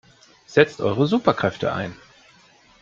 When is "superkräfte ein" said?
1.05-1.93